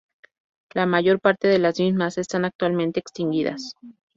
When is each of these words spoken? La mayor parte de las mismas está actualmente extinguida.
La 0.73 0.87
mayor 0.87 1.19
parte 1.19 1.47
de 1.47 1.59
las 1.59 1.79
mismas 1.79 2.17
está 2.17 2.39
actualmente 2.39 2.99
extinguida. 2.99 3.55